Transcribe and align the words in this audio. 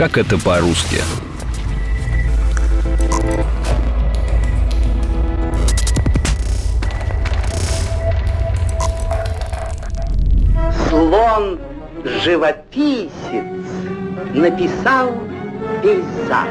Как 0.00 0.16
это 0.16 0.38
по-русски? 0.38 0.96
Слон 10.88 11.58
живописец 12.02 13.44
написал 14.32 15.12
пейзаж. 15.82 16.48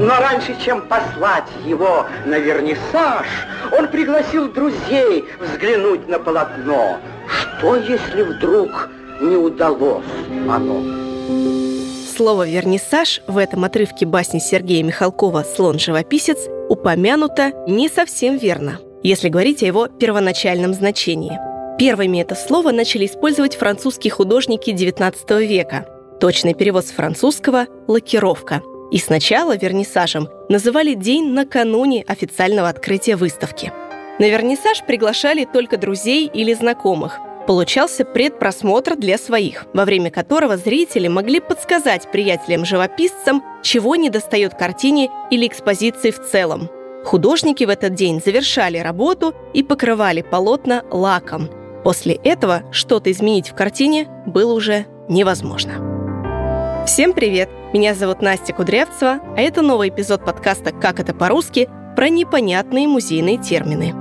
Но 0.00 0.08
раньше, 0.08 0.56
чем 0.60 0.82
послать 0.88 1.46
его 1.64 2.04
на 2.26 2.36
вернисаж, 2.36 3.28
он 3.78 3.86
пригласил 3.86 4.52
друзей 4.52 5.24
взглянуть 5.38 6.08
на 6.08 6.18
полотно. 6.18 6.98
Что, 7.28 7.76
если 7.76 8.22
вдруг 8.22 8.88
не 9.20 9.36
удалось 9.36 10.02
оно? 10.48 11.59
Слово 12.20 12.46
«вернисаж» 12.46 13.22
в 13.26 13.38
этом 13.38 13.64
отрывке 13.64 14.04
басни 14.04 14.40
Сергея 14.40 14.82
Михалкова 14.82 15.42
«Слон-живописец» 15.42 16.50
упомянуто 16.68 17.52
не 17.66 17.88
совсем 17.88 18.36
верно, 18.36 18.78
если 19.02 19.30
говорить 19.30 19.62
о 19.62 19.66
его 19.66 19.88
первоначальном 19.88 20.74
значении. 20.74 21.38
Первыми 21.78 22.20
это 22.20 22.34
слово 22.34 22.72
начали 22.72 23.06
использовать 23.06 23.56
французские 23.56 24.10
художники 24.10 24.68
XIX 24.68 25.46
века. 25.46 25.88
Точный 26.20 26.52
перевод 26.52 26.84
с 26.86 26.90
французского– 26.90 27.68
«лакировка», 27.88 28.62
и 28.92 28.98
сначала 28.98 29.56
вернисажем 29.56 30.28
называли 30.50 30.92
день 30.92 31.32
накануне 31.32 32.04
официального 32.06 32.68
открытия 32.68 33.16
выставки. 33.16 33.72
На 34.18 34.28
вернисаж 34.28 34.84
приглашали 34.86 35.46
только 35.50 35.78
друзей 35.78 36.26
или 36.26 36.52
знакомых. 36.52 37.18
Получался 37.46 38.04
предпросмотр 38.04 38.96
для 38.96 39.18
своих, 39.18 39.66
во 39.72 39.84
время 39.84 40.10
которого 40.10 40.56
зрители 40.56 41.08
могли 41.08 41.40
подсказать 41.40 42.10
приятелям-живописцам, 42.12 43.42
чего 43.62 43.96
не 43.96 44.10
достает 44.10 44.54
картине 44.54 45.10
или 45.30 45.46
экспозиции 45.46 46.10
в 46.10 46.20
целом. 46.22 46.68
Художники 47.04 47.64
в 47.64 47.70
этот 47.70 47.94
день 47.94 48.20
завершали 48.24 48.78
работу 48.78 49.34
и 49.54 49.62
покрывали 49.62 50.22
полотна 50.22 50.84
лаком. 50.90 51.48
После 51.82 52.14
этого 52.14 52.62
что-то 52.72 53.10
изменить 53.10 53.48
в 53.48 53.54
картине 53.54 54.06
было 54.26 54.52
уже 54.52 54.84
невозможно. 55.08 56.84
Всем 56.86 57.12
привет! 57.12 57.48
Меня 57.72 57.94
зовут 57.94 58.20
Настя 58.20 58.52
Кудрявцева, 58.52 59.20
а 59.36 59.40
это 59.40 59.62
новый 59.62 59.88
эпизод 59.90 60.24
подкаста 60.24 60.72
«Как 60.72 60.98
это 61.00 61.14
по-русски» 61.14 61.68
про 61.96 62.08
непонятные 62.08 62.88
музейные 62.88 63.38
термины. 63.38 63.94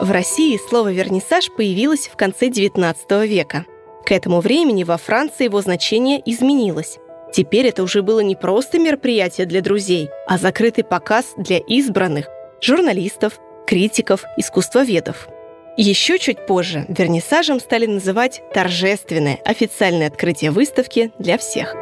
В 0.00 0.10
России 0.10 0.58
слово 0.68 0.92
«вернисаж» 0.92 1.50
появилось 1.50 2.08
в 2.08 2.16
конце 2.16 2.48
XIX 2.48 3.26
века. 3.26 3.66
К 4.06 4.12
этому 4.12 4.40
времени 4.40 4.82
во 4.82 4.96
Франции 4.96 5.44
его 5.44 5.60
значение 5.60 6.22
изменилось. 6.24 6.98
Теперь 7.32 7.66
это 7.66 7.82
уже 7.82 8.02
было 8.02 8.20
не 8.20 8.34
просто 8.34 8.78
мероприятие 8.78 9.46
для 9.46 9.60
друзей, 9.60 10.08
а 10.26 10.38
закрытый 10.38 10.84
показ 10.84 11.34
для 11.36 11.58
избранных– 11.58 12.28
журналистов, 12.62 13.38
критиков, 13.66 14.24
искусствоведов– 14.36 15.28
еще 15.76 16.18
чуть 16.18 16.46
позже 16.46 16.84
вернисажем 16.88 17.58
стали 17.58 17.86
называть 17.86 18.42
торжественное 18.52 19.38
официальное 19.44 20.08
открытие 20.08 20.50
выставки 20.50 21.10
для 21.18 21.38
всех. 21.38 21.74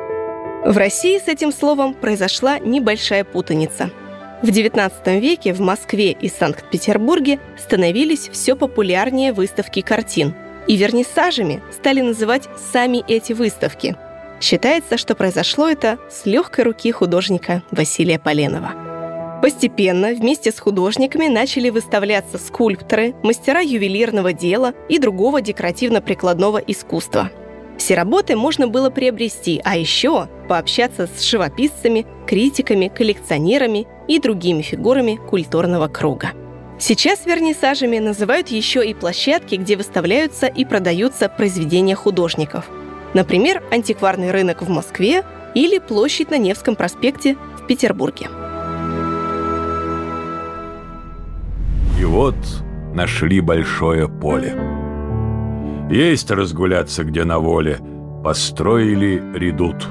В 0.65 0.77
России 0.77 1.19
с 1.19 1.27
этим 1.27 1.53
словом 1.53 1.95
произошла 1.95 2.59
небольшая 2.59 3.25
путаница. 3.25 3.91
В 4.41 4.51
XIX 4.51 5.19
веке 5.19 5.53
в 5.53 5.61
Москве 5.61 6.13
и 6.13 6.29
Санкт-Петербурге 6.29 7.41
становились 7.59 8.29
все 8.29 8.55
популярнее 8.55 9.33
выставки 9.33 9.81
картин, 9.81 10.33
и 10.69 10.77
вернисажами 10.77 11.61
стали 11.73 12.03
называть 12.03 12.49
сами 12.73 13.03
эти 13.09 13.33
выставки. 13.33 13.97
Считается, 14.41 14.97
что 14.97 15.17
произошло 15.17 15.67
это 15.69 15.99
с 16.09 16.25
легкой 16.25 16.67
руки 16.67 16.93
художника 16.93 17.65
Василия 17.73 18.21
Поленова. 18.21 19.41
Постепенно 19.43 20.15
вместе 20.15 20.53
с 20.53 20.61
художниками 20.61 21.27
начали 21.27 21.69
выставляться 21.71 22.39
скульпторы, 22.39 23.17
мастера 23.25 23.61
ювелирного 23.61 24.33
дела 24.33 24.73
и 24.89 25.01
другого 25.01 25.41
декоративно-прикладного 25.41 26.59
искусства. 26.59 27.33
Все 27.77 27.95
работы 27.95 28.37
можно 28.37 28.69
было 28.69 28.91
приобрести, 28.91 29.61
а 29.65 29.77
еще 29.77 30.29
пообщаться 30.49 31.09
с 31.09 31.23
живописцами, 31.23 32.07
критиками, 32.27 32.89
коллекционерами 32.89 33.87
и 34.09 34.19
другими 34.19 34.63
фигурами 34.63 35.21
культурного 35.29 35.87
круга. 35.87 36.31
Сейчас 36.79 37.27
вернисажами 37.27 37.99
называют 37.99 38.49
еще 38.49 38.89
и 38.89 38.95
площадки, 38.95 39.57
где 39.57 39.77
выставляются 39.77 40.47
и 40.47 40.65
продаются 40.65 41.29
произведения 41.29 41.95
художников. 41.95 42.71
Например, 43.15 43.63
антикварный 43.71 44.31
рынок 44.31 44.63
в 44.63 44.69
Москве 44.69 45.25
или 45.55 45.79
площадь 45.79 46.31
на 46.31 46.39
Невском 46.39 46.77
проспекте 46.77 47.37
в 47.57 47.67
Петербурге. 47.67 48.29
И 52.01 52.05
вот 52.05 52.37
нашли 52.95 53.41
большое 53.41 54.09
поле. 54.09 54.57
Есть 55.91 56.31
разгуляться 56.31 57.03
где 57.03 57.25
на 57.25 57.39
воле, 57.39 57.81
построили 58.23 59.21
редут. 59.35 59.89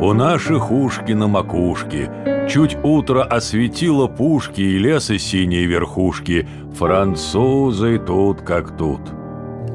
У 0.00 0.14
наших 0.14 0.70
ушки 0.70 1.12
на 1.12 1.28
макушке 1.28 2.10
Чуть 2.48 2.74
утро 2.82 3.22
осветило 3.22 4.06
пушки 4.06 4.62
и 4.62 4.78
леса 4.78 5.18
синие 5.18 5.66
верхушки. 5.66 6.48
Французы 6.76 7.98
тут 7.98 8.40
как 8.40 8.76
тут. 8.78 9.02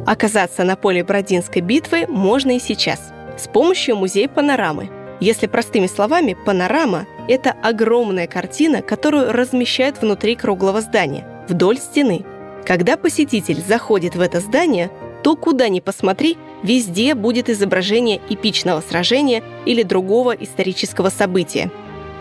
Оказаться 0.08 0.63
на 0.63 0.75
поле 0.75 1.03
Бродинской 1.03 1.62
битвы 1.62 2.08
можно 2.08 2.56
и 2.56 2.59
сейчас 2.59 3.13
с 3.38 3.47
помощью 3.47 3.97
музея 3.97 4.28
панорамы. 4.28 4.90
Если 5.19 5.46
простыми 5.46 5.86
словами, 5.86 6.36
панорама– 6.46 7.06
это 7.30 7.52
огромная 7.63 8.25
картина, 8.25 8.81
которую 8.81 9.31
размещают 9.31 10.02
внутри 10.02 10.36
круглого 10.36 10.81
здания– 10.81 11.24
вдоль 11.47 11.78
стены. 11.78 12.25
Когда 12.66 12.97
посетитель 12.97 13.62
заходит 13.62 14.16
в 14.16 14.22
это 14.22 14.40
здание, 14.40 14.90
то 15.25 15.36
куда 15.36 15.69
ни 15.69 15.80
посмотри, 15.80 16.38
везде 16.62 17.16
будет 17.16 17.50
изображение 17.50 18.22
эпичного 18.30 18.80
сражения 18.88 19.41
или 19.66 19.81
другого 19.81 20.34
исторического 20.34 21.09
события. 21.09 21.72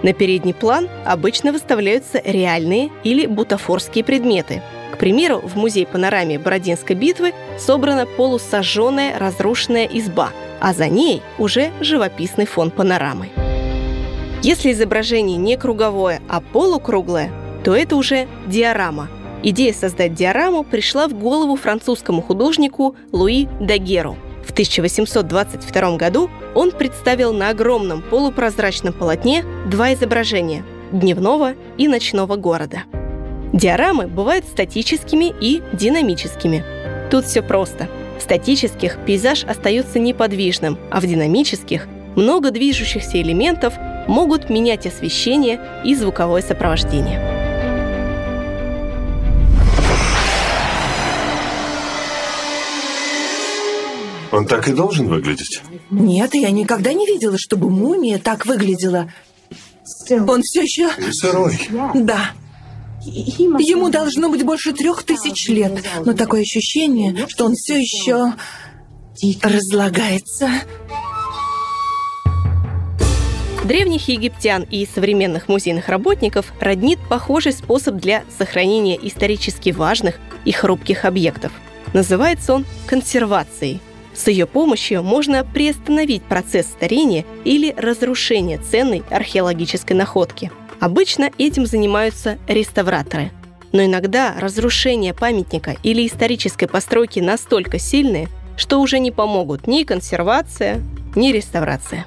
На 0.03 0.15
передний 0.15 0.55
план 0.55 0.89
обычно 1.05 1.53
выставляются 1.53 2.19
реальные 2.25 2.89
или 3.03 3.27
бутафорские 3.27 4.05
предметы. 4.05 4.63
К 4.91 4.97
примеру, 4.97 5.43
в 5.45 5.55
музей 5.55 5.85
панораме 5.85 6.39
Бородинской 6.39 6.97
битвы 6.97 7.35
собрана 7.59 8.07
полусожженная 8.07 9.19
разрушенная 9.19 9.85
изба, 9.85 10.31
а 10.63 10.73
за 10.73 10.89
ней 10.89 11.21
уже 11.37 11.73
живописный 11.83 12.47
фон 12.47 12.71
панорамы. 12.71 13.29
Если 14.43 14.73
изображение 14.73 15.37
не 15.37 15.59
круговое, 15.59 16.23
а 16.31 16.41
полукруглое, 16.41 17.31
то 17.65 17.77
это 17.77 17.97
уже 17.97 18.29
диорама. 18.47 19.11
Идея 19.47 19.75
создать 19.75 20.15
диораму 20.15 20.65
пришла 20.65 21.07
в 21.07 21.13
голову 21.13 21.57
французскому 21.57 22.23
художнику 22.23 22.97
Луи 23.13 23.47
Дагеру. 23.61 24.17
В 24.43 24.53
1822 24.53 25.97
году 25.99 26.31
он 26.55 26.71
представил 26.71 27.35
на 27.35 27.51
огромном 27.51 28.01
полупрозрачном 28.01 28.95
полотне 28.95 29.45
два 29.71 29.93
изображения– 29.93 30.65
дневного 30.93 31.57
и 31.77 31.89
ночного 31.89 32.37
города. 32.37 32.85
Диорамы 33.53 34.07
бывают 34.07 34.47
статическими 34.47 35.35
и 35.43 35.63
динамическими. 35.75 36.65
Тут 37.11 37.27
все 37.27 37.43
просто. 37.43 37.89
В 38.19 38.23
статических 38.23 38.97
пейзаж 39.05 39.45
остается 39.45 39.99
неподвижным, 39.99 40.79
а 40.91 41.01
в 41.01 41.07
динамических 41.07 41.87
много 42.17 42.51
движущихся 42.51 43.21
элементов 43.21 43.75
могут 44.09 44.49
менять 44.49 44.87
освещение 44.87 45.61
и 45.85 45.95
звуковое 45.95 46.41
сопровождение. 46.41 47.44
Он 54.35 54.47
так 54.47 54.67
и 54.67 54.73
должен 54.73 55.07
выглядеть? 55.07 55.63
Нет, 55.91 56.35
я 56.35 56.51
никогда 56.51 56.93
не 56.93 57.07
видела, 57.07 57.39
чтобы 57.39 57.71
мумия 57.71 58.19
так 58.19 58.47
выглядела. 58.47 59.09
Он 60.11 60.43
все 60.43 60.63
еще... 60.63 60.91
Сырой. 61.13 61.57
Да. 61.95 62.33
Ему 63.05 63.91
должно 63.91 64.31
быть 64.31 64.43
больше 64.43 64.73
трех 64.73 65.05
тысяч 65.05 65.49
лет, 65.49 65.85
но 66.05 66.15
такое 66.15 66.43
ощущение, 66.43 67.29
что 67.29 67.45
он 67.45 67.55
все 67.55 67.81
еще 67.81 68.35
разлагается. 69.41 70.51
Древних 73.65 74.09
египтян 74.09 74.67
и 74.69 74.85
современных 74.85 75.49
музейных 75.49 75.89
работников 75.89 76.53
роднит 76.59 76.99
похожий 77.09 77.53
способ 77.53 77.97
для 77.97 78.25
сохранения 78.37 78.99
исторически 79.01 79.71
важных 79.71 80.17
и 80.45 80.51
хрупких 80.51 81.05
объектов. 81.05 81.53
Называется 81.93 82.55
он 82.55 82.67
консервацией– 82.89 83.81
с 84.15 84.29
ее 84.29 84.47
помощью 84.47 85.03
можно 85.03 85.45
приостановить 85.45 86.23
процесс 86.23 86.67
старения 86.67 87.25
или 87.45 87.75
разрушения 87.77 88.59
ценной 88.59 89.03
археологической 89.11 89.97
находки. 89.97 90.51
Обычно 90.81 91.31
этим 91.39 91.67
занимаются 91.67 92.39
реставраторы. 92.47 93.33
Но 93.73 93.85
иногда 93.85 94.35
разрушение 94.39 95.15
памятника 95.15 95.77
или 95.83 96.07
исторической 96.07 96.67
постройки 96.67 97.19
настолько 97.19 97.79
сильные, 97.79 98.29
что 98.57 98.81
уже 98.81 99.01
не 99.01 99.11
помогут 99.11 99.67
ни 99.67 99.83
консервация, 99.83 100.81
ни 101.17 101.33
реставрация. 101.33 102.07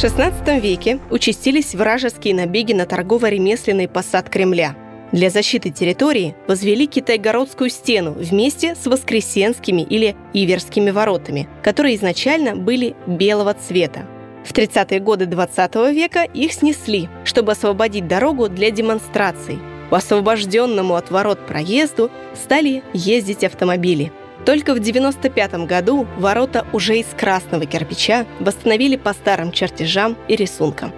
В 0.00 0.02
XVI 0.02 0.60
веке 0.60 0.98
участились 1.10 1.74
вражеские 1.74 2.34
набеги 2.34 2.72
на 2.72 2.86
торгово-ремесленный 2.86 3.86
посад 3.86 4.30
Кремля. 4.30 4.74
Для 5.12 5.28
защиты 5.28 5.68
территории 5.68 6.34
возвели 6.48 6.86
Китайгородскую 6.86 7.68
стену 7.68 8.12
вместе 8.12 8.74
с 8.76 8.86
Воскресенскими 8.86 9.82
или 9.82 10.16
Иверскими 10.32 10.90
воротами, 10.90 11.50
которые 11.62 11.96
изначально 11.96 12.56
были 12.56 12.96
белого 13.06 13.52
цвета. 13.52 14.06
В 14.42 14.54
30-е 14.54 15.00
годы 15.00 15.26
20 15.26 15.74
века 15.92 16.22
их 16.22 16.54
снесли, 16.54 17.10
чтобы 17.24 17.52
освободить 17.52 18.08
дорогу 18.08 18.48
для 18.48 18.70
демонстраций. 18.70 19.58
По 19.90 19.98
освобожденному 19.98 20.94
от 20.94 21.10
ворот 21.10 21.46
проезду 21.46 22.10
стали 22.42 22.82
ездить 22.94 23.44
автомобили– 23.44 24.12
только 24.44 24.74
в 24.74 24.78
1995 24.78 25.66
году 25.66 26.06
ворота 26.18 26.66
уже 26.72 26.98
из 26.98 27.06
красного 27.16 27.66
кирпича 27.66 28.26
восстановили 28.40 28.96
по 28.96 29.12
старым 29.12 29.52
чертежам 29.52 30.16
и 30.28 30.36
рисункам. 30.36 30.92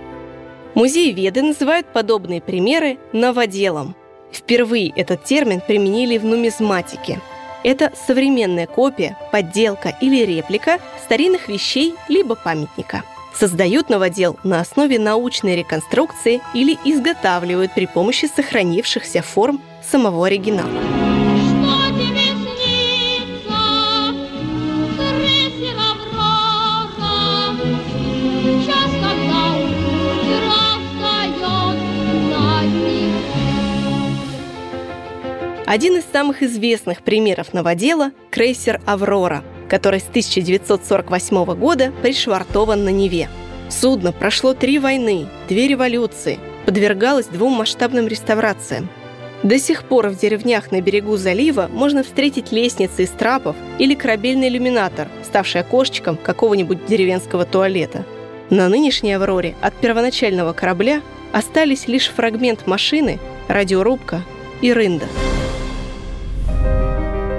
Музей 0.75 1.13
Веды 1.13 1.43
называют 1.43 1.87
подобные 1.93 2.41
примеры 2.41 2.99
новоделом. 3.13 3.95
Впервые 4.33 4.91
этот 4.97 5.25
термин 5.25 5.61
применили 5.61 6.17
в 6.17 6.25
нумизматике. 6.25 7.21
Это 7.63 7.93
современная 8.07 8.67
копия, 8.67 9.17
подделка 9.31 9.97
или 10.01 10.25
реплика 10.25 10.79
старинных 11.05 11.49
вещей 11.49 11.95
либо 12.09 12.35
памятника. 12.35 13.05
Создают 13.35 13.89
новодел 13.89 14.39
на 14.45 14.61
основе 14.61 14.99
научной 14.99 15.57
реконструкции 15.57 16.41
или 16.55 16.79
изготавливают 16.85 17.75
при 17.75 17.87
помощи 17.87 18.27
сохранившихся 18.27 19.23
форм 19.23 19.61
самого 19.83 20.27
оригинала. 20.27 21.02
Один 35.73 35.97
из 35.97 36.05
самых 36.05 36.43
известных 36.43 37.01
примеров 37.01 37.55
новодела– 37.55 38.13
крейсер 38.31 38.83
«Аврора», 38.85 39.43
который 39.71 40.01
с 40.01 40.07
1948 40.07 41.45
года 41.55 41.95
пришвартован 42.03 42.85
на 42.85 42.91
Неве. 42.91 43.31
Судно 43.71 44.13
прошло 44.13 44.53
три 44.53 44.79
войны, 44.79 45.29
две 45.49 45.69
революции, 45.69 46.39
подвергалось 46.67 47.25
двум 47.25 47.55
масштабным 47.55 48.07
реставрациям. 48.07 48.91
До 49.43 49.59
сих 49.59 49.85
пор 49.85 50.09
в 50.09 50.19
деревнях 50.19 50.73
на 50.73 50.83
берегу 50.83 51.17
залива 51.17 51.71
можно 51.73 52.03
встретить 52.03 52.53
лестницы 52.53 53.05
из 53.05 53.09
трапов 53.09 53.57
или 53.79 53.95
корабельный 53.95 54.49
иллюминатор, 54.49 55.09
ставший 55.25 55.63
окошечком 55.63 56.19
какого-нибудь 56.19 56.85
деревенского 56.85 57.47
туалета. 57.47 58.05
На 58.51 58.69
нынешней 58.69 59.15
«Авроре» 59.15 59.55
от 59.63 59.73
первоначального 59.77 60.53
корабля 60.53 61.01
остались 61.33 61.89
лишь 61.89 62.11
фрагмент 62.11 62.67
машины, 62.67 63.19
радиорубка 63.49 64.21
и 64.61 64.71
рында. 64.71 65.07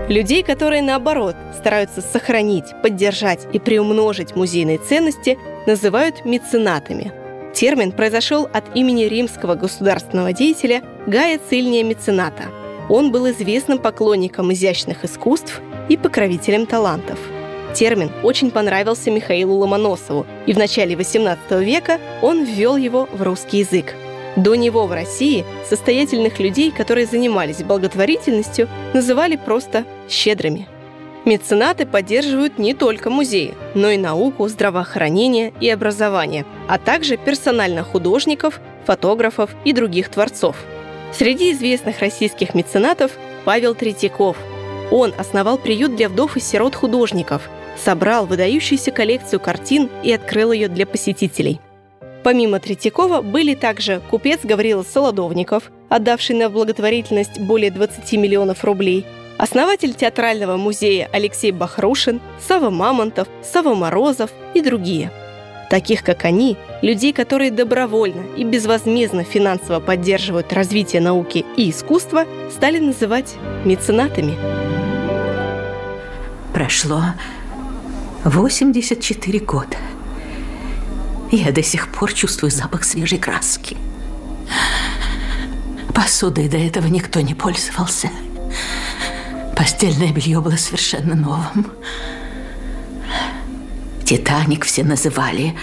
Людей, 0.09 0.43
которые, 0.43 0.81
наоборот, 0.81 1.35
стараются 1.57 2.01
сохранить, 2.01 2.65
поддержать 2.81 3.47
и 3.53 3.59
приумножить 3.59 4.35
музейные 4.35 4.77
ценности, 4.77 5.37
называют 5.65 6.25
меценатами. 6.25 7.13
Термин 7.53 7.93
произошел 7.93 8.49
от 8.51 8.75
имени 8.75 9.03
римского 9.03 9.55
государственного 9.55 10.33
деятеля 10.33 10.83
Гая 11.07 11.39
Цильния 11.49 11.83
Мецената. 11.83 12.43
Он 12.89 13.11
был 13.11 13.29
известным 13.29 13.77
поклонником 13.77 14.51
изящных 14.51 15.05
искусств 15.05 15.61
и 15.87 15.95
покровителем 15.95 16.65
талантов. 16.65 17.19
Термин 17.73 18.11
очень 18.23 18.51
понравился 18.51 19.09
Михаилу 19.09 19.55
Ломоносову, 19.55 20.27
и 20.45 20.53
в 20.53 20.57
начале 20.57 20.95
XVIII 20.95 21.63
века 21.63 21.99
он 22.21 22.43
ввел 22.43 22.75
его 22.75 23.07
в 23.13 23.21
русский 23.21 23.59
язык– 23.59 23.95
до 24.35 24.55
него 24.55 24.87
в 24.87 24.91
России 24.91 25.45
состоятельных 25.67 26.39
людей, 26.39 26.71
которые 26.71 27.05
занимались 27.05 27.63
благотворительностью, 27.63 28.67
называли 28.93 29.35
просто 29.35 29.85
«щедрыми». 30.09 30.67
Меценаты 31.25 31.85
поддерживают 31.85 32.59
не 32.59 32.73
только 32.73 33.09
музеи, 33.09 33.53
но 33.75 33.89
и 33.89 33.97
науку, 33.97 34.47
здравоохранение 34.49 35.53
и 35.61 35.69
образование, 35.69 36.45
а 36.67 36.77
также 36.77 37.15
персонально 37.15 37.83
художников, 37.83 38.59
фотографов 38.85 39.51
и 39.63 39.71
других 39.71 40.09
творцов. 40.09 40.57
Среди 41.13 41.53
известных 41.53 41.99
российских 41.99 42.55
меценатов 42.55 43.11
Павел 43.45 43.73
Третьяков. 43.73 44.35
Он 44.91 45.13
основал 45.17 45.57
приют 45.57 45.95
для 45.95 46.09
вдов 46.09 46.35
и 46.35 46.41
сирот 46.41 46.75
художников, 46.75 47.49
собрал 47.83 48.25
выдающуюся 48.25 48.91
коллекцию 48.91 49.39
картин 49.39 49.89
и 50.03 50.11
открыл 50.11 50.51
ее 50.51 50.67
для 50.67 50.85
посетителей– 50.85 51.61
Помимо 52.23 52.59
Третьякова 52.59 53.21
были 53.21 53.53
также 53.53 54.01
купец 54.09 54.39
Гаврила 54.43 54.83
Солодовников, 54.83 55.71
отдавший 55.89 56.37
на 56.37 56.49
благотворительность 56.49 57.39
более 57.39 57.69
20 57.69 58.13
миллионов 58.13 58.63
рублей, 58.63 59.05
основатель 59.37 59.93
театрального 59.93 60.55
музея 60.55 61.09
Алексей 61.11 61.51
Бахрушин, 61.51 62.21
Сава 62.39 62.69
Мамонтов, 62.69 63.27
Сава 63.43 63.75
Морозов 63.75 64.31
и 64.53 64.61
другие. 64.61 65.11
Таких, 65.69 66.03
как 66.03 66.23
они, 66.23 66.55
людей, 66.81 67.11
которые 67.11 67.51
добровольно 67.51 68.23
и 68.37 68.45
безвозмездно 68.45 69.23
финансово 69.23 69.81
поддерживают 69.81 70.53
развитие 70.53 71.01
науки 71.01 71.45
и 71.57 71.69
искусства, 71.71 72.25
стали 72.49 72.79
называть 72.79 73.35
меценатами. 73.65 74.35
Прошло 76.53 77.01
84 78.23 79.39
года– 79.39 79.75
я 81.37 81.51
до 81.51 81.63
сих 81.63 81.91
пор 81.91 82.13
чувствую 82.13 82.51
запах 82.51 82.83
свежей 82.83 83.17
краски. 83.17 83.77
Посудой 85.93 86.47
до 86.47 86.57
этого 86.57 86.87
никто 86.87 87.21
не 87.21 87.33
пользовался. 87.33 88.09
Постельное 89.55 90.11
белье 90.11 90.41
было 90.41 90.55
совершенно 90.55 91.15
новым. 91.15 91.71
Титаник 94.03 94.65
все 94.65 94.83
называли 94.83 95.55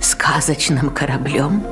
сказочным 0.00 0.90
кораблем. 0.90 1.62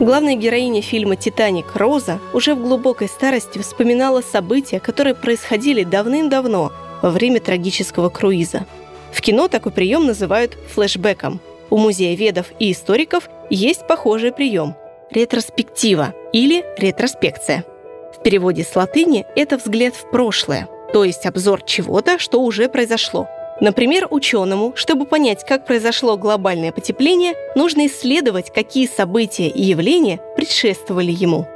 Главная 0.00 0.34
героиня 0.34 0.80
фильма 0.80 1.16
«Титаник» 1.16 1.76
Роза 1.76 2.18
уже 2.32 2.54
в 2.54 2.62
глубокой 2.62 3.08
старости 3.08 3.58
вспоминала 3.58 4.22
события, 4.22 4.80
которые 4.80 5.14
происходили 5.14 5.84
давным-давно 5.84 6.72
во 7.02 7.10
время 7.10 7.40
трагического 7.40 8.08
круиза. 8.08 8.66
В 9.12 9.20
кино 9.20 9.48
такой 9.48 9.72
прием 9.72 10.06
называют 10.06 10.56
флешбеком– 10.74 11.40
у 11.70 11.78
Музея 11.78 12.16
ведов 12.16 12.46
и 12.58 12.72
историков 12.72 13.30
есть 13.48 13.86
похожий 13.86 14.32
прием– 14.32 14.74
ретроспектива 15.10 16.14
или 16.32 16.64
ретроспекция. 16.76 17.64
В 18.12 18.22
переводе 18.22 18.64
с 18.64 18.76
латыни 18.76 19.24
это 19.36 19.56
взгляд 19.56 19.94
в 19.94 20.10
прошлое, 20.10 20.68
то 20.92 21.04
есть 21.04 21.26
обзор 21.26 21.62
чего-то, 21.62 22.18
что 22.18 22.42
уже 22.42 22.68
произошло. 22.68 23.28
Например, 23.60 24.06
ученому, 24.10 24.72
чтобы 24.74 25.04
понять, 25.04 25.44
как 25.44 25.66
произошло 25.66 26.16
глобальное 26.16 26.72
потепление, 26.72 27.34
нужно 27.54 27.86
исследовать, 27.86 28.50
какие 28.52 28.86
события 28.86 29.48
и 29.48 29.62
явления 29.62 30.18
предшествовали 30.34 31.12
ему. 31.12 31.46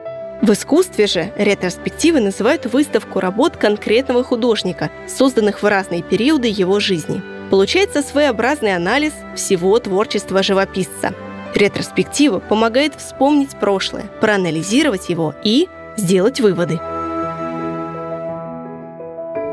В 0.43 0.53
искусстве 0.53 1.07
же 1.07 1.33
ретроспективы 1.37 2.21
называют 2.21 2.67
выставку 2.67 3.21
работ 3.21 3.57
конкретного 3.57 4.23
художника, 4.23 4.91
созданных 5.09 5.63
в 5.63 5.67
разные 5.67 6.03
периоды 6.03 6.49
его 6.49 6.79
жизни– 6.79 7.23
Получается 7.51 8.03
своеобразный 8.03 8.75
анализ 8.75 9.13
всего 9.37 9.79
творчества 9.79 10.43
живописца. 10.43 11.15
Ретроспектива 11.55 12.41
помогает 12.41 12.95
вспомнить 12.95 13.51
прошлое, 13.61 14.07
проанализировать 14.21 15.09
его 15.09 15.35
и 15.45 15.69
сделать 15.97 16.41
выводы. 16.41 16.81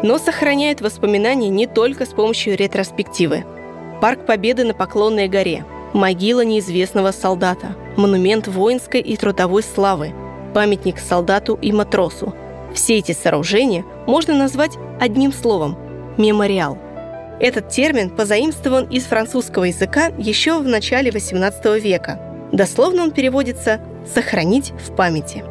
Но 0.03 0.17
сохраняет 0.17 0.81
воспоминания 0.81 1.50
не 1.50 1.67
только 1.67 2.05
с 2.05 2.10
помощью 2.10 2.57
ретроспективы. 2.57 3.45
Парк 4.01 4.25
Победы 4.25 4.63
на 4.63 4.74
Поклонной 4.74 5.27
горе, 5.27 5.63
могила 5.93 6.43
неизвестного 6.43 7.12
солдата, 7.12 7.75
монумент 7.98 8.48
воинской 8.48 9.01
и 9.01 9.15
трудовой 9.15 9.62
славы, 9.62 10.12
памятник 10.55 10.98
солдату 10.98 11.60
и 11.62 11.71
матросу. 11.71 12.33
Все 12.74 12.98
эти 12.98 13.12
сооружения 13.12 13.86
можно 14.07 14.33
назвать 14.33 14.77
одним 15.00 15.33
словом– 15.33 15.77
мемориал– 16.17 16.79
этот 17.41 17.69
термин 17.69 18.12
позаимствован 18.12 18.86
из 18.86 19.03
французского 19.03 19.63
языка 19.63 20.12
еще 20.17 20.60
в 20.60 20.67
начале 20.67 21.10
XVIII 21.10 21.79
века. 21.79 22.19
Дословно 22.51 23.03
он 23.03 23.12
переводится 23.12 23.81
«сохранить 24.13 24.71
в 24.71 24.95
памяти». 24.95 25.43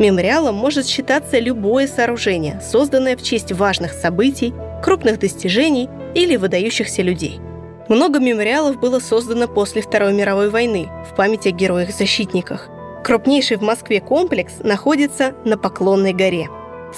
Мемориалом 0.00 0.56
может 0.56 0.86
считаться 0.86 1.38
любое 1.38 1.86
сооружение, 1.86 2.60
созданное 2.60 3.16
в 3.16 3.22
честь 3.22 3.52
важных 3.52 3.92
событий, 3.92 4.52
крупных 4.82 5.18
достижений 5.20 5.88
или 6.14 6.36
выдающихся 6.36 7.02
людей. 7.02 7.40
Много 7.88 8.18
мемориалов 8.18 8.80
было 8.80 8.98
создано 8.98 9.46
после 9.46 9.80
Второй 9.80 10.12
мировой 10.12 10.50
войны 10.50 10.88
в 11.08 11.14
память 11.14 11.46
о 11.46 11.50
героях-защитниках. 11.50 12.68
Крупнейший 13.04 13.56
в 13.56 13.62
Москве 13.62 14.00
комплекс 14.00 14.54
находится 14.64 15.32
на 15.44 15.56
Поклонной 15.56 16.12
горе. 16.12 16.48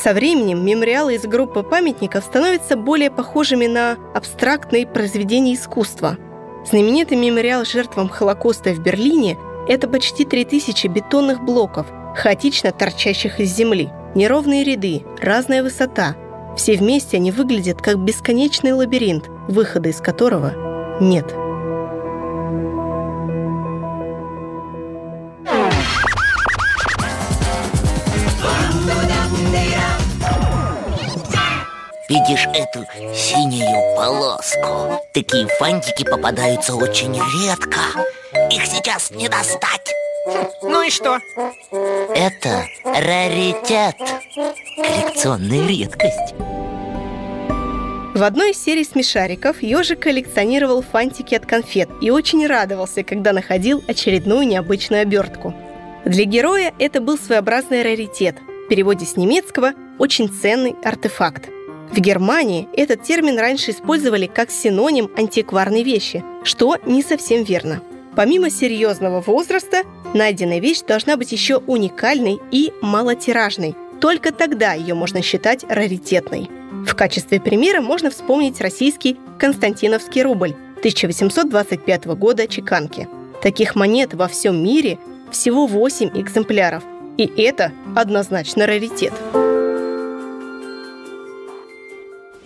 Со 0.02 0.14
временем 0.14 0.64
мемориалы 0.64 1.16
из 1.16 1.22
группы 1.22 1.64
памятников 1.64 2.22
становятся 2.22 2.76
более 2.76 3.10
похожими 3.10 3.66
на 3.66 3.96
абстрактные 4.14 4.86
произведения 4.86 5.54
искусства. 5.54 6.16
Знаменитый 6.64 7.16
мемориал 7.16 7.64
жертвам 7.64 8.08
Холокоста 8.08 8.70
в 8.70 8.78
Берлине– 8.78 9.36
это 9.68 9.88
почти 9.88 10.24
3000 10.24 10.86
бетонных 10.86 11.42
блоков, 11.44 11.86
хаотично 12.14 12.70
торчащих 12.70 13.40
из 13.40 13.54
земли, 13.54 13.90
неровные 14.14 14.62
ряды, 14.62 15.02
разная 15.20 15.64
высота. 15.64 16.14
Все 16.56 16.76
вместе 16.76 17.16
они 17.16 17.32
выглядят 17.32 17.82
как 17.82 17.98
бесконечный 17.98 18.72
лабиринт, 18.72 19.28
выхода 19.48 19.88
из 19.88 20.00
которого 20.00 20.98
нет. 21.00 21.34
Видишь 32.18 32.48
эту 32.52 32.84
синюю 33.14 33.94
полоску? 33.94 35.00
Такие 35.14 35.46
фантики 35.46 36.02
попадаются 36.02 36.74
очень 36.74 37.14
редко. 37.14 37.78
Их 38.50 38.66
сейчас 38.66 39.12
не 39.12 39.28
достать. 39.28 39.94
Ну 40.62 40.82
и 40.82 40.90
что? 40.90 41.20
Это 41.70 42.66
раритет. 42.82 43.94
Коллекционная 44.34 45.68
редкость. 45.68 46.34
В 48.16 48.22
одной 48.24 48.50
из 48.50 48.64
серий 48.64 48.84
смешариков 48.84 49.62
ежик 49.62 50.00
коллекционировал 50.00 50.82
фантики 50.82 51.36
от 51.36 51.46
конфет 51.46 51.88
и 52.00 52.10
очень 52.10 52.44
радовался, 52.48 53.04
когда 53.04 53.32
находил 53.32 53.84
очередную 53.86 54.44
необычную 54.44 55.02
обертку. 55.02 55.54
Для 56.04 56.24
героя 56.24 56.74
это 56.80 57.00
был 57.00 57.16
своеобразный 57.16 57.82
раритет. 57.82 58.34
В 58.64 58.68
переводе 58.68 59.06
с 59.06 59.16
немецкого 59.16 59.74
«очень 60.00 60.28
ценный 60.28 60.74
артефакт». 60.82 61.50
В 61.90 62.00
Германии 62.00 62.68
этот 62.74 63.02
термин 63.02 63.38
раньше 63.38 63.70
использовали 63.70 64.26
как 64.26 64.50
синоним 64.50 65.10
антикварной 65.16 65.82
вещи, 65.82 66.24
что 66.44 66.76
не 66.86 67.02
совсем 67.02 67.44
верно. 67.44 67.82
Помимо 68.14 68.50
серьезного 68.50 69.20
возраста, 69.20 69.82
найденная 70.12 70.58
вещь 70.58 70.80
должна 70.82 71.16
быть 71.16 71.32
еще 71.32 71.58
уникальной 71.58 72.38
и 72.50 72.72
малотиражной. 72.82 73.74
Только 74.00 74.32
тогда 74.32 74.74
ее 74.74 74.94
можно 74.94 75.22
считать 75.22 75.64
раритетной. 75.68 76.50
В 76.86 76.94
качестве 76.94 77.40
примера 77.40 77.80
можно 77.80 78.10
вспомнить 78.10 78.60
российский 78.60 79.18
Константиновский 79.38 80.22
рубль 80.22 80.54
1825 80.78 82.06
года 82.06 82.46
чеканки. 82.46 83.08
Таких 83.42 83.74
монет 83.74 84.14
во 84.14 84.28
всем 84.28 84.62
мире 84.62 84.98
всего 85.30 85.66
8 85.66 86.10
экземпляров, 86.14 86.82
и 87.16 87.24
это 87.36 87.72
однозначно 87.94 88.66
раритет. 88.66 89.12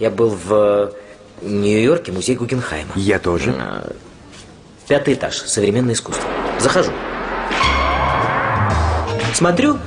Я 0.03 0.11
был 0.11 0.31
в 0.31 0.95
Нью-Йорке, 1.43 2.11
музей 2.11 2.35
Гугенхайма. 2.35 2.91
Я 2.97 3.21
тоже. 3.21 3.55
А, 3.57 3.93
пятый 4.89 5.15
этаж, 5.15 5.37
современное 5.37 5.95
искусство. 5.95 6.29
Захожу. 6.59 6.91
Смотрю, 9.33 9.79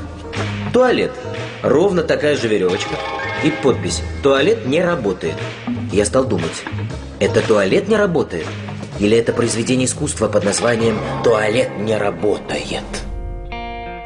туалет. 0.72 1.12
Ровно 1.64 2.02
такая 2.02 2.38
же 2.38 2.48
веревочка. 2.48 2.96
И 3.44 3.52
подпись 3.62 4.04
«Туалет 4.24 4.66
не 4.66 4.82
работает». 4.82 5.36
Я 5.92 6.06
стал 6.06 6.24
думать, 6.24 6.64
это 7.20 7.46
туалет 7.46 7.90
не 7.90 7.98
работает? 7.98 8.48
Или 9.00 9.18
это 9.18 9.34
произведение 9.34 9.86
искусства 9.86 10.30
под 10.30 10.46
названием 10.46 10.98
«Туалет 11.26 11.72
не 11.78 11.98
работает»? 11.98 12.86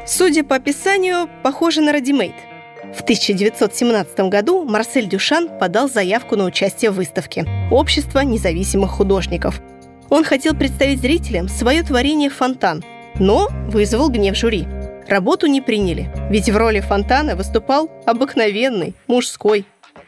Судя 0.08 0.42
по 0.42 0.56
описанию, 0.56 1.30
похоже 1.44 1.82
на 1.82 1.92
Радимейт– 1.92 2.34
в 2.94 3.02
1917 3.02 4.20
году 4.28 4.64
Марсель 4.64 5.08
Дюшан 5.08 5.48
подал 5.58 5.88
заявку 5.88 6.36
на 6.36 6.44
участие 6.44 6.90
в 6.90 6.94
выставке 6.94 7.46
«Общество 7.70 8.20
независимых 8.20 8.90
художников». 8.90 9.60
Он 10.08 10.24
хотел 10.24 10.54
представить 10.54 11.00
зрителям 11.00 11.48
свое 11.48 11.82
творение 11.82 12.30
«Фонтан», 12.30 12.82
но 13.18 13.48
вызвал 13.68 14.10
гнев 14.10 14.36
жюри. 14.36 14.66
Работу 15.08 15.46
не 15.46 15.60
приняли, 15.60 16.08
ведь 16.30 16.48
в 16.48 16.56
роли 16.56 16.80
фонтана 16.80 17.36
выступал 17.36 17.90
обыкновенный, 18.06 18.94
мужской 19.06 19.64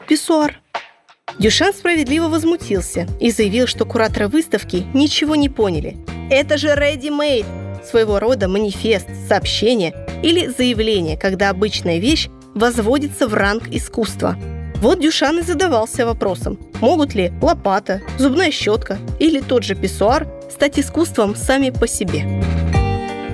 писсуар. 0.07 0.59
Дюшан 1.39 1.73
справедливо 1.73 2.27
возмутился 2.27 3.07
и 3.19 3.31
заявил, 3.31 3.67
что 3.67 3.85
кураторы 3.85 4.27
выставки 4.27 4.85
ничего 4.93 5.35
не 5.35 5.49
поняли. 5.49 5.97
Это 6.29 6.57
же 6.57 6.69
ready-made, 6.69 7.45
своего 7.85 8.19
рода 8.19 8.47
манифест, 8.47 9.07
сообщение 9.27 9.93
или 10.21 10.47
заявление, 10.47 11.17
когда 11.17 11.49
обычная 11.49 11.99
вещь 11.99 12.29
возводится 12.53 13.27
в 13.27 13.33
ранг 13.33 13.67
искусства. 13.71 14.37
Вот 14.77 14.99
Дюшан 14.99 15.39
и 15.39 15.43
задавался 15.43 16.05
вопросом, 16.05 16.59
могут 16.81 17.15
ли 17.15 17.31
лопата, 17.41 18.01
зубная 18.17 18.51
щетка 18.51 18.97
или 19.19 19.39
тот 19.39 19.63
же 19.63 19.75
писсуар 19.75 20.27
стать 20.51 20.77
искусством 20.77 21.35
сами 21.35 21.69
по 21.69 21.87
себе. 21.87 22.43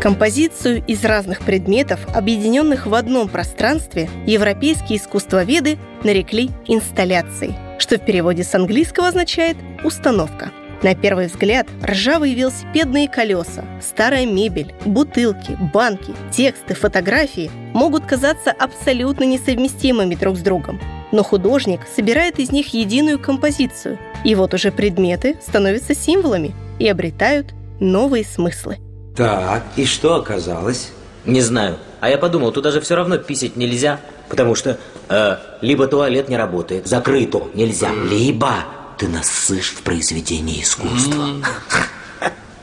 Композицию 0.01 0.81
из 0.87 1.03
разных 1.03 1.41
предметов, 1.41 1.99
объединенных 2.15 2.85
в 2.87 2.93
одном 2.93 3.27
пространстве, 3.27 4.09
европейские 4.25 4.97
искусствоведы 4.97 5.77
нарекли 6.03 6.51
инсталляцией, 6.67 7.55
что 7.79 7.97
в 7.97 8.05
переводе 8.05 8.43
с 8.43 8.55
английского 8.55 9.07
означает 9.07 9.57
«установка». 9.83 10.51
На 10.81 10.95
первый 10.95 11.27
взгляд 11.27 11.67
ржавые 11.83 12.33
велосипедные 12.33 13.09
колеса, 13.09 13.65
старая 13.81 14.25
мебель, 14.25 14.73
бутылки, 14.85 15.57
банки, 15.73 16.13
тексты, 16.31 16.73
фотографии 16.73 17.51
могут 17.73 18.05
казаться 18.05 18.51
абсолютно 18.51 19.25
несовместимыми 19.25 20.15
друг 20.15 20.37
с 20.37 20.39
другом. 20.39 20.79
Но 21.11 21.23
художник 21.23 21.81
собирает 21.93 22.39
из 22.39 22.51
них 22.51 22.73
единую 22.73 23.19
композицию, 23.19 23.99
и 24.23 24.35
вот 24.35 24.53
уже 24.53 24.71
предметы 24.71 25.37
становятся 25.45 25.93
символами 25.93 26.55
и 26.79 26.87
обретают 26.87 27.53
новые 27.81 28.23
смыслы. 28.23 28.77
Так, 29.17 29.63
и 29.75 29.85
что 29.85 30.15
оказалось? 30.15 30.91
Не 31.25 31.41
знаю. 31.41 31.77
А 31.99 32.09
я 32.09 32.17
подумал, 32.17 32.53
туда 32.53 32.71
же 32.71 32.79
все 32.79 32.95
равно 32.95 33.17
писать 33.17 33.57
нельзя, 33.57 33.99
потому 34.29 34.55
что 34.55 34.77
э, 35.09 35.37
либо 35.59 35.87
туалет 35.87 36.29
не 36.29 36.37
работает, 36.37 36.87
закрыто 36.87 37.49
нельзя, 37.53 37.89
либо 38.09 38.63
ты 38.99 39.07
насышь 39.07 39.69
в 39.69 39.81
произведении 39.81 40.61
искусства. 40.61 41.41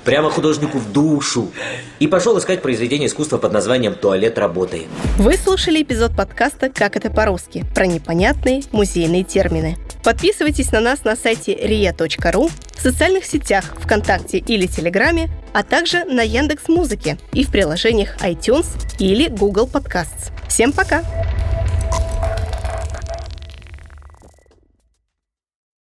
Прямо 0.04 0.30
художнику 0.30 0.78
в 0.78 0.92
душу. 0.92 1.50
И 1.98 2.06
пошел 2.06 2.38
искать 2.38 2.62
произведение 2.62 3.08
искусства 3.08 3.38
под 3.38 3.52
названием 3.52 3.94
«Туалет 3.94 4.38
работает». 4.38 4.86
Вы 5.16 5.36
слушали 5.36 5.82
эпизод 5.82 6.14
подкаста 6.14 6.68
«Как 6.68 6.94
это 6.94 7.10
по-русски» 7.10 7.64
про 7.74 7.86
непонятные 7.86 8.62
музейные 8.70 9.24
термины. 9.24 9.78
Подписывайтесь 10.04 10.70
на 10.70 10.80
нас 10.80 11.04
на 11.04 11.16
сайте 11.16 11.54
ria.ru, 11.54 12.50
в 12.76 12.80
социальных 12.80 13.24
сетях 13.24 13.74
ВКонтакте 13.80 14.38
или 14.38 14.66
Телеграме, 14.66 15.30
а 15.54 15.64
также 15.64 16.04
на 16.04 16.20
Яндекс 16.20 16.68
Музыке 16.68 17.18
и 17.32 17.44
в 17.44 17.50
приложениях 17.50 18.16
iTunes 18.18 18.66
или 19.00 19.28
Google 19.28 19.68
Podcasts. 19.72 20.30
Всем 20.46 20.72
пока! 20.72 21.02